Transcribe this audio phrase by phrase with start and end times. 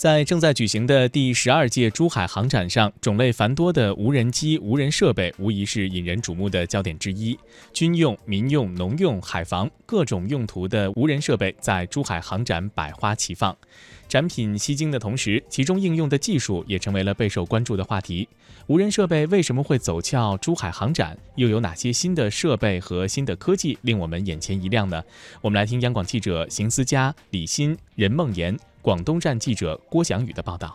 [0.00, 7.38] 在正在举行的第十二届珠海航展上，种类繁多的无人机、无人设备无疑是引人瞩目的焦点之一。
[7.74, 13.54] 军用、民用、农用、海防各种用途的无人设备在珠海航展百花齐放。
[14.08, 18.26] 展品吸睛的同时，其中应用的技术也成为了备受关注的话题。
[18.68, 21.14] 无人设备为什么会走俏珠海航展？
[21.34, 25.04] 又有哪些新的设备和新的科技令我们眼前一亮呢？
[25.42, 28.58] 我们来听央广记者邢思佳、李欣、任梦妍。
[28.82, 30.74] 广东站记者郭翔宇的报道。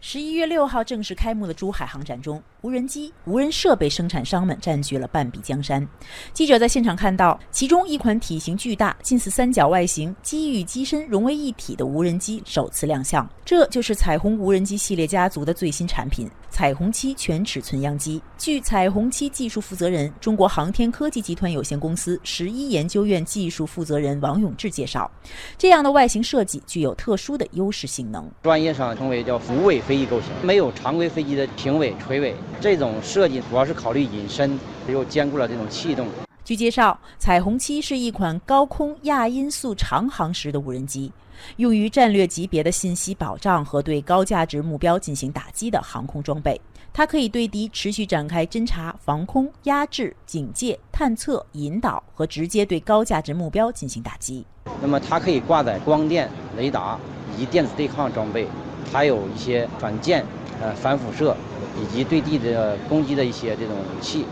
[0.00, 5.86] 十一月六号正式开幕的珠海航展中，无人机、无人设备生产商们占据了半壁江山。
[6.32, 13.28] 记者在现场看到，其中一款体型巨大、近似三角外形、机与机身融为一体的无人机首次亮相。
[13.44, 18.22] 这就是彩虹无人机系列家族的最新产品——彩虹七全尺寸样机。
[18.38, 25.10] 据彩虹七技术负责人、中国航天科技集团有限公司十一研究院技术负责人王永志介绍，
[25.58, 28.30] 这样的外形设计具有特殊的优势性能。
[28.42, 29.80] 专业上称为叫无尾。
[29.80, 36.06] 飞翼构型没有常规飞机的平尾垂尾，这种设计主要是考虑隐身，又兼顾了这种气动。
[36.44, 41.10] 据介绍，彩虹七是一款高空亚音速长航时的无人机，
[41.56, 46.60] 用于战略级别的信息保障和对高价值目标进行打击的航空装备。
[46.92, 54.44] 它可以对敌持续展开侦察、防空、压制、警戒、探测、引导和直接对高价值目标进行打击。
[54.82, 56.98] 那么，它可以挂载光电、雷达
[57.34, 58.46] 以及电子对抗装备。
[58.92, 60.26] 还有一些反舰、
[60.60, 61.36] 呃反辐射
[61.80, 64.24] 以及对地的攻击的一些这种武器。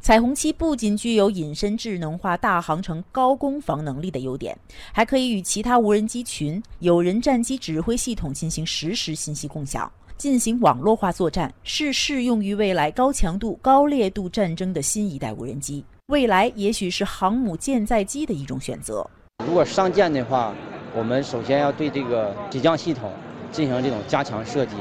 [0.00, 4.56] 彩虹七不仅具有隐身智能化大航程高攻防能力的优点，
[4.92, 15.84] 还可以与其他无人机群、有人战机指挥系统进行实时信息共享，进行网络化作战，是适用于未来高强度、高烈度战争的新一代无人机。
[16.06, 19.08] 未来也许是航母舰载机的一种选择。
[19.46, 20.54] 如果上舰的话，
[20.96, 23.12] 我们首先要对这个起降系统。
[23.52, 24.76] 进行这种加强设计，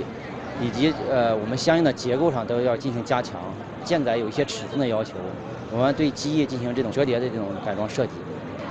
[0.61, 3.39] 以及呃，我们相应的结构上都要进行加强。
[3.83, 5.15] 舰载有一些尺寸的要求，
[5.71, 8.11] 我们对机翼进行这种折叠的这种改装设计。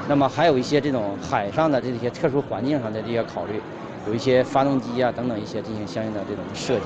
[0.06, 3.60] 那么还有一些这种海上的这些特殊环境上的这些考虑，
[4.06, 6.84] 有一些发动机啊等等一些进行相应的这种设计。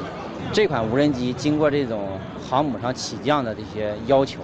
[0.52, 4.40] 这款无人机经过这种航母上起降的这些要求，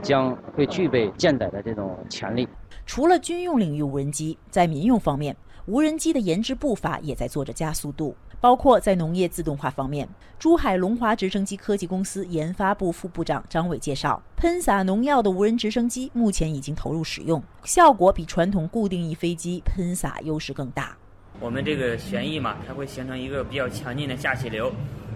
[0.00, 2.48] 将会具备舰载的这种潜力。
[2.86, 5.36] 除了军用领域无人机，在民用方面。
[5.66, 10.08] 无人机的研制步伐也在做着加速度，包括在农业自动化方面。
[10.38, 20.96] 珠海龙华直升机科技公司研发部副部长张伟介绍，喷洒农药的无人直升机目前已经投入使用，效果比传统固定翼飞机喷洒优势更大。
[21.40, 24.72] 我们这个旋翼嘛，它会形成一个比较强劲的下气流，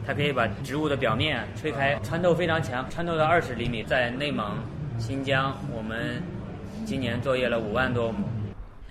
[0.07, 3.85] 它可以把植物的表面吹开，穿透非常强，穿透到二十厘米。
[3.85, 4.59] 在内蒙、
[4.99, 6.21] 新疆，我们
[6.85, 8.25] 今年作业了五万多亩。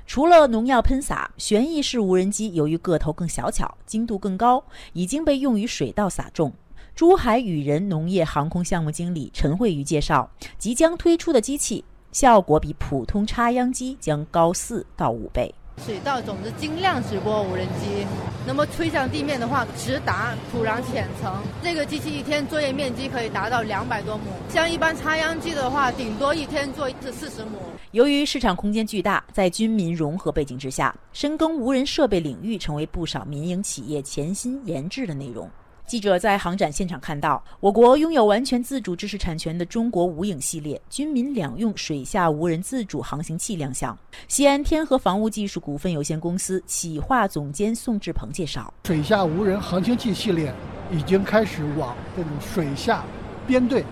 [0.06, 4.64] 除了农药喷洒，旋翼式无人机由于个头更小巧、精度更高，
[4.94, 6.54] 已经被用于水稻撒种。
[6.94, 15.56] 珠海宇人农业航空项目经理陈慧瑜介绍，即将推出的机器效果比普通插秧机将高四到五倍。
[15.86, 18.06] 水稻种子精量直播无人机，
[18.46, 21.42] 那么吹向地面的话，直达土壤浅层。
[21.64, 27.58] 这个机器一天作业面积可以达到两百多亩，像一般插秧机的话，顶多一天做一次四十亩。
[27.92, 35.50] 由于市场空间巨大，在军民融合背景之下，深耕无人设备领域成为不少民营企业潜心研制的内容。
[35.92, 43.98] 记者在航展现场看到，我国拥有完全自主知识产权的中国无影系列军民两用水下无人自主航行器亮相。
[44.30, 50.54] 西安天河防务技术股份有限公司企划总监宋志鹏介绍，水下无人航行器系列
[50.90, 53.04] 已经开始往这种水下
[53.46, 53.84] 编队，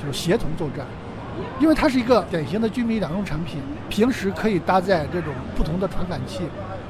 [0.00, 0.86] 就是协同作战，
[1.58, 6.44] 因为它是一个典型的军民两用产品，平时可以搭载这种不同的传感器，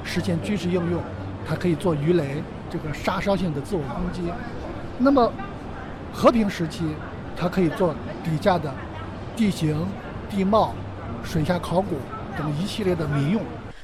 [0.04, 1.00] 实现军事应用，
[1.47, 2.42] 它可以做鱼雷。
[2.70, 4.32] 这个杀伤性的自我攻击，
[4.98, 5.32] 那么
[6.12, 6.84] 和平时期，
[7.36, 8.72] 它可以做底下的
[9.34, 9.86] 地形、
[10.28, 10.75] 地貌、
[11.25, 11.97] 水下考古
[12.38, 13.42] 等一系列的民用。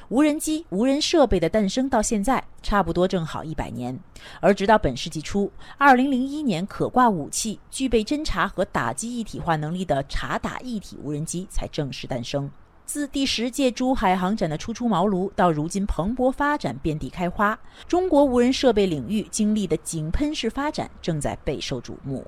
[0.08, 3.98] 无人机、无人设备的诞生到现在差不多正好一百年，
[4.40, 12.48] 而直到本世纪初，二零零一年可挂武器、具备侦察和打击一体化能力的察打一体无人机才正式诞生。
[12.86, 22.24] 自第十届珠海航展的初出茅庐到如今蓬勃发展、遍地开花，中国无人设备领域经历的井喷式发展正在备受瞩目。